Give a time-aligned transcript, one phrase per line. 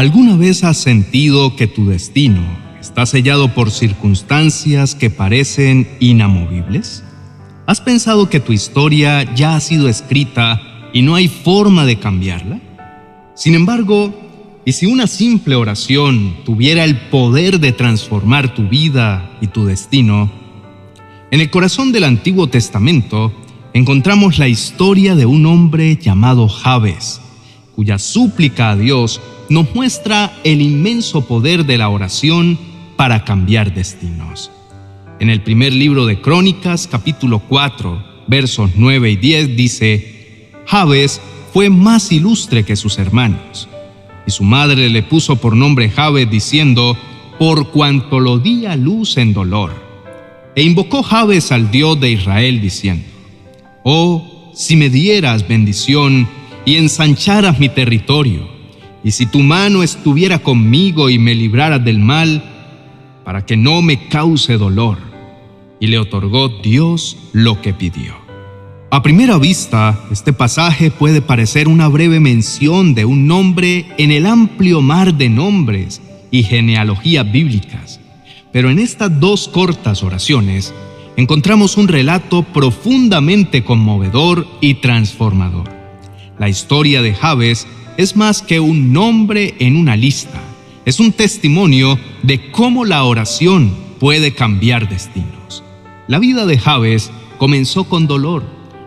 [0.00, 2.40] ¿Alguna vez has sentido que tu destino
[2.80, 7.04] está sellado por circunstancias que parecen inamovibles?
[7.66, 12.62] ¿Has pensado que tu historia ya ha sido escrita y no hay forma de cambiarla?
[13.34, 14.14] Sin embargo,
[14.64, 20.32] ¿y si una simple oración tuviera el poder de transformar tu vida y tu destino?
[21.30, 23.34] En el corazón del Antiguo Testamento
[23.74, 27.20] encontramos la historia de un hombre llamado Jabes,
[27.76, 29.20] cuya súplica a Dios
[29.50, 32.56] nos muestra el inmenso poder de la oración
[32.96, 34.50] para cambiar destinos.
[35.18, 41.20] En el primer libro de Crónicas, capítulo 4, versos 9 y 10, dice, Jabes
[41.52, 43.68] fue más ilustre que sus hermanos,
[44.24, 46.96] y su madre le puso por nombre Jabes diciendo,
[47.36, 49.72] por cuanto lo di a luz en dolor.
[50.54, 53.04] E invocó Jabes al Dios de Israel diciendo,
[53.82, 56.28] Oh, si me dieras bendición
[56.64, 58.59] y ensancharas mi territorio,
[59.02, 62.42] y si tu mano estuviera conmigo y me libraras del mal,
[63.24, 64.98] para que no me cause dolor.
[65.78, 68.14] Y le otorgó Dios lo que pidió.
[68.90, 74.26] A primera vista, este pasaje puede parecer una breve mención de un nombre en el
[74.26, 78.00] amplio mar de nombres y genealogías bíblicas,
[78.52, 80.74] pero en estas dos cortas oraciones
[81.16, 85.70] encontramos un relato profundamente conmovedor y transformador.
[86.38, 87.68] La historia de Jabes
[88.00, 90.40] es más que un nombre en una lista
[90.86, 95.62] es un testimonio de cómo la oración puede cambiar destinos.
[96.08, 98.42] La vida de Jabes comenzó con dolor,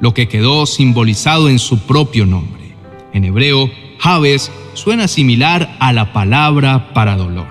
[0.00, 2.74] lo que quedó simbolizado en su propio nombre.
[3.12, 7.46] En hebreo, Jabes suena similar a la palabra para dolor.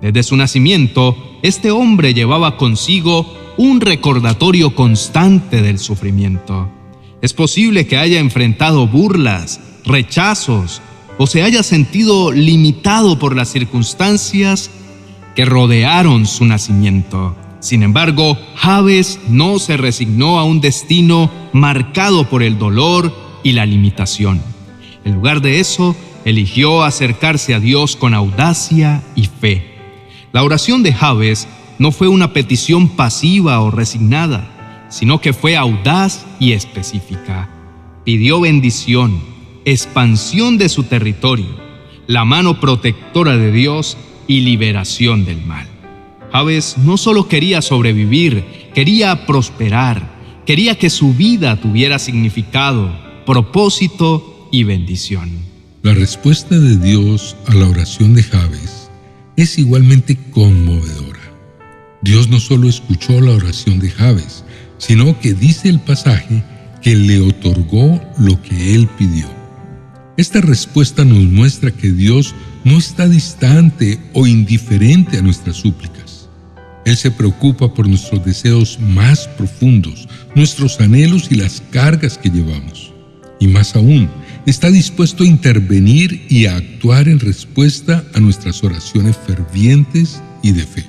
[0.00, 6.70] Desde su nacimiento, este hombre llevaba consigo un recordatorio constante del sufrimiento.
[7.20, 10.82] Es posible que haya enfrentado burlas, rechazos,
[11.18, 14.70] o se haya sentido limitado por las circunstancias
[15.34, 17.36] que rodearon su nacimiento.
[17.60, 23.12] Sin embargo, Javes no se resignó a un destino marcado por el dolor
[23.42, 24.40] y la limitación.
[25.04, 29.74] En lugar de eso, eligió acercarse a Dios con audacia y fe.
[30.32, 31.48] La oración de Javes
[31.78, 37.48] no fue una petición pasiva o resignada, sino que fue audaz y específica.
[38.04, 39.20] Pidió bendición,
[39.72, 41.46] expansión de su territorio,
[42.06, 43.96] la mano protectora de Dios
[44.26, 45.66] y liberación del mal.
[46.32, 52.90] Javes no solo quería sobrevivir, quería prosperar, quería que su vida tuviera significado,
[53.26, 55.30] propósito y bendición.
[55.82, 58.90] La respuesta de Dios a la oración de Javes
[59.36, 61.20] es igualmente conmovedora.
[62.02, 64.44] Dios no solo escuchó la oración de Javes,
[64.78, 66.42] sino que dice el pasaje
[66.82, 69.37] que le otorgó lo que él pidió.
[70.18, 72.34] Esta respuesta nos muestra que Dios
[72.64, 76.28] no está distante o indiferente a nuestras súplicas.
[76.84, 82.92] Él se preocupa por nuestros deseos más profundos, nuestros anhelos y las cargas que llevamos.
[83.38, 84.10] Y más aún,
[84.44, 90.66] está dispuesto a intervenir y a actuar en respuesta a nuestras oraciones fervientes y de
[90.66, 90.84] fe.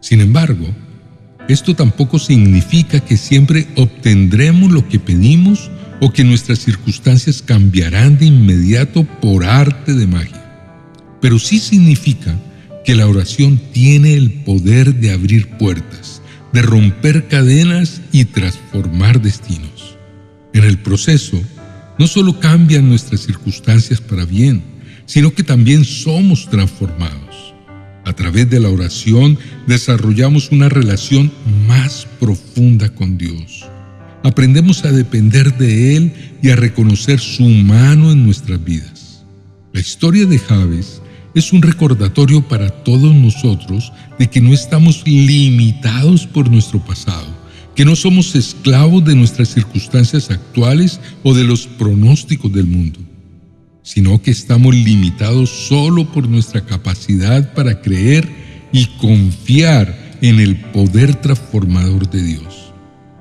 [0.00, 0.68] Sin embargo,
[1.48, 8.26] esto tampoco significa que siempre obtendremos lo que pedimos o que nuestras circunstancias cambiarán de
[8.26, 10.42] inmediato por arte de magia.
[11.20, 12.38] Pero sí significa
[12.84, 16.20] que la oración tiene el poder de abrir puertas,
[16.52, 19.96] de romper cadenas y transformar destinos.
[20.52, 21.40] En el proceso,
[21.98, 24.62] no solo cambian nuestras circunstancias para bien,
[25.06, 27.54] sino que también somos transformados.
[28.04, 31.32] A través de la oración desarrollamos una relación
[31.66, 33.63] más profunda con Dios
[34.24, 36.12] aprendemos a depender de Él
[36.42, 39.22] y a reconocer su mano en nuestras vidas.
[39.72, 41.02] La historia de Javes
[41.34, 47.26] es un recordatorio para todos nosotros de que no estamos limitados por nuestro pasado,
[47.76, 53.00] que no somos esclavos de nuestras circunstancias actuales o de los pronósticos del mundo,
[53.82, 58.26] sino que estamos limitados solo por nuestra capacidad para creer
[58.72, 62.63] y confiar en el poder transformador de Dios.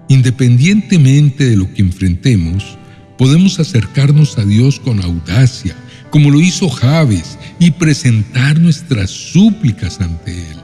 [0.10, 2.78] Independientemente de lo que enfrentemos,
[3.18, 5.76] podemos acercarnos a Dios con audacia,
[6.10, 10.58] como lo hizo Javes, y presentar nuestras súplicas ante Él.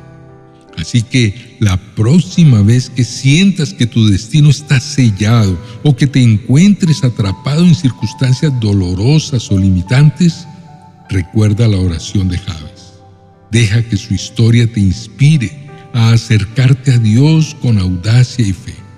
[0.78, 6.22] Así que la próxima vez que sientas que tu destino está sellado o que te
[6.22, 10.48] encuentres atrapado en circunstancias dolorosas o limitantes,
[11.10, 12.94] recuerda la oración de Javes.
[13.52, 15.52] Deja que su historia te inspire
[15.94, 18.89] a acercarte a Dios con audacia y fe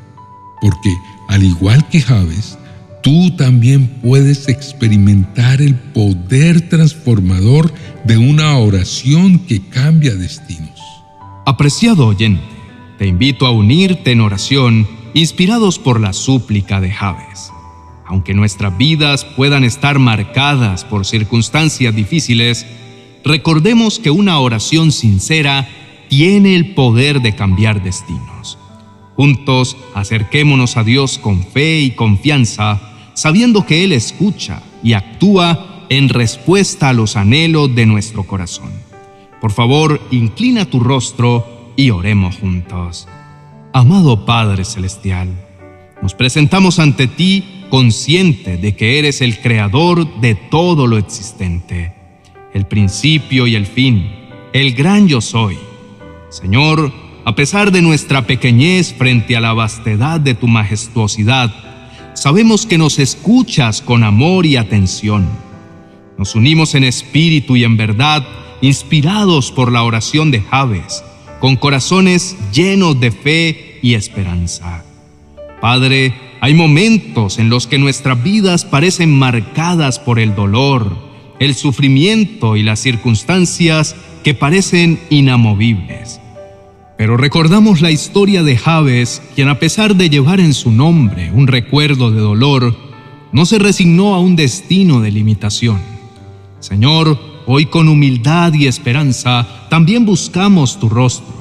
[0.61, 0.95] porque
[1.27, 2.57] al igual que Javes,
[3.01, 7.73] tú también puedes experimentar el poder transformador
[8.05, 10.79] de una oración que cambia destinos.
[11.45, 12.43] Apreciado oyente,
[12.99, 17.51] te invito a unirte en oración inspirados por la súplica de Javes.
[18.05, 22.65] Aunque nuestras vidas puedan estar marcadas por circunstancias difíciles,
[23.23, 25.67] recordemos que una oración sincera
[26.09, 28.57] tiene el poder de cambiar destinos.
[29.21, 32.81] Juntos acerquémonos a Dios con fe y confianza,
[33.13, 38.71] sabiendo que Él escucha y actúa en respuesta a los anhelos de nuestro corazón.
[39.39, 41.45] Por favor, inclina tu rostro
[41.75, 43.07] y oremos juntos.
[43.73, 45.29] Amado Padre Celestial,
[46.01, 51.93] nos presentamos ante ti consciente de que eres el creador de todo lo existente,
[52.55, 54.09] el principio y el fin,
[54.51, 55.59] el gran yo soy.
[56.29, 56.91] Señor,
[57.23, 61.53] a pesar de nuestra pequeñez frente a la vastedad de tu majestuosidad,
[62.15, 65.27] sabemos que nos escuchas con amor y atención.
[66.17, 68.25] Nos unimos en espíritu y en verdad,
[68.61, 71.03] inspirados por la oración de Javes,
[71.39, 74.83] con corazones llenos de fe y esperanza.
[75.61, 80.97] Padre, hay momentos en los que nuestras vidas parecen marcadas por el dolor,
[81.39, 86.20] el sufrimiento y las circunstancias que parecen inamovibles.
[87.01, 91.47] Pero recordamos la historia de Javes, quien a pesar de llevar en su nombre un
[91.47, 92.77] recuerdo de dolor,
[93.31, 95.81] no se resignó a un destino de limitación.
[96.59, 97.17] Señor,
[97.47, 101.33] hoy con humildad y esperanza también buscamos tu rostro.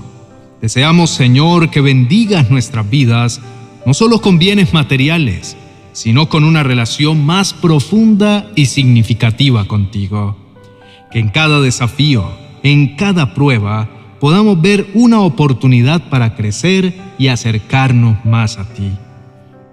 [0.63, 3.43] Deseamos, Señor, que bendigas nuestras vidas,
[3.85, 5.59] no solo con bienes materiales,
[5.93, 10.39] sino con una relación más profunda y significativa contigo.
[11.13, 12.31] Que en cada desafío,
[12.63, 18.93] en cada prueba, podamos ver una oportunidad para crecer y acercarnos más a ti.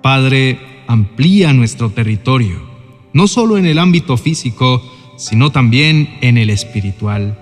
[0.01, 2.61] Padre, amplía nuestro territorio,
[3.13, 4.81] no solo en el ámbito físico,
[5.17, 7.37] sino también en el espiritual.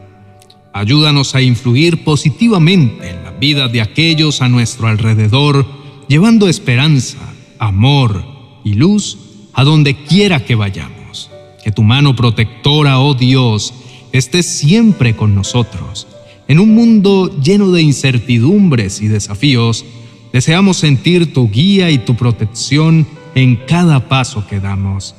[0.74, 5.66] Ayúdanos a influir positivamente en la vida de aquellos a nuestro alrededor,
[6.08, 7.20] llevando esperanza,
[7.60, 8.26] amor
[8.64, 9.20] y luz
[9.54, 11.30] a donde quiera que vayamos.
[11.64, 13.74] Que tu mano protectora, oh Dios,
[14.12, 16.08] esté siempre con nosotros
[16.48, 19.86] en un mundo lleno de incertidumbres y desafíos,
[20.32, 25.16] deseamos sentir tu guía y tu protección en cada paso que damos.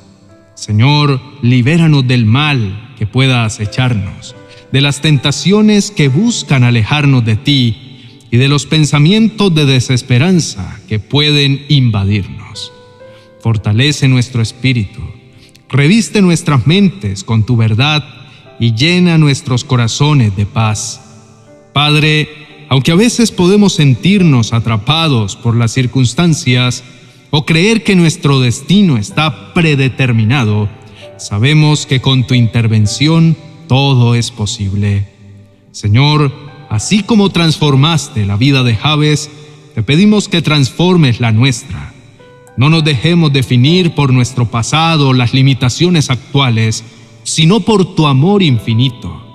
[0.55, 4.35] Señor, libéranos del mal que pueda acecharnos,
[4.71, 7.77] de las tentaciones que buscan alejarnos de ti
[8.31, 12.71] y de los pensamientos de desesperanza que pueden invadirnos.
[13.39, 15.01] Fortalece nuestro espíritu,
[15.69, 18.03] reviste nuestras mentes con tu verdad
[18.59, 21.06] y llena nuestros corazones de paz.
[21.77, 22.27] Padre,
[22.69, 26.83] aunque a veces podemos sentirnos atrapados por las circunstancias
[27.29, 30.69] o creer que nuestro destino está predeterminado,
[31.19, 33.37] sabemos que con tu intervención
[33.67, 35.07] todo es posible.
[35.71, 36.33] Señor,
[36.67, 39.29] así como transformaste la vida de Javes,
[39.75, 41.93] te pedimos que transformes la nuestra.
[42.57, 46.83] No nos dejemos definir por nuestro pasado las limitaciones actuales,
[47.21, 49.26] sino por tu amor infinito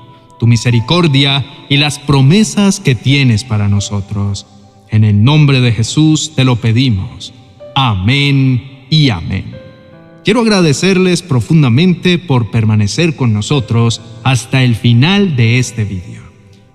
[0.43, 4.45] tu misericordia y las promesas que tienes para nosotros.
[4.91, 7.33] En el nombre de Jesús te lo pedimos.
[7.77, 9.55] Amén y amén.
[10.25, 16.25] Quiero agradecerles profundamente por permanecer con nosotros hasta el final de este video.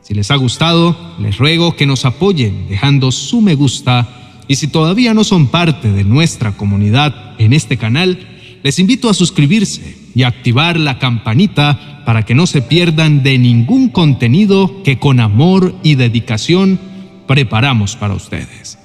[0.02, 4.08] Si les ha gustado, les ruego que nos apoyen dejando su me gusta
[4.48, 8.18] y si todavía no son parte de nuestra comunidad en este canal,
[8.64, 13.90] les invito a suscribirse y activar la campanita para que no se pierdan de ningún
[13.90, 16.80] contenido que con amor y dedicación
[17.28, 18.80] preparamos para ustedes.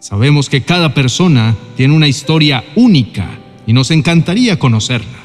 [0.00, 3.28] Sabemos que cada persona tiene una historia única
[3.66, 5.18] y nos encantaría conocerla.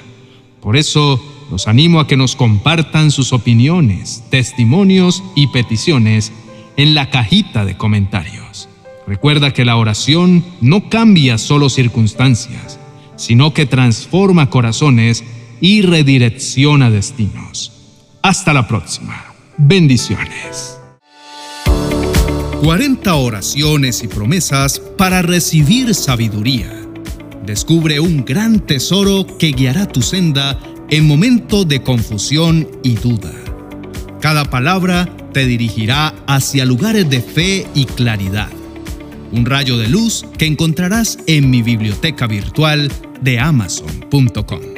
[0.60, 6.34] Por eso los animo a que nos compartan sus opiniones, testimonios y peticiones
[6.76, 8.68] en la cajita de comentarios.
[9.08, 12.82] Recuerda que la oración no cambia solo circunstancias,
[13.16, 15.24] sino que transforma corazones
[15.64, 17.72] y redirecciona destinos.
[18.22, 19.34] Hasta la próxima.
[19.58, 20.78] Bendiciones.
[22.62, 26.70] 40 oraciones y promesas para recibir sabiduría.
[27.46, 33.32] Descubre un gran tesoro que guiará tu senda en momentos de confusión y duda.
[34.20, 38.50] Cada palabra te dirigirá hacia lugares de fe y claridad.
[39.32, 42.92] Un rayo de luz que encontrarás en mi biblioteca virtual
[43.22, 44.73] de amazon.com.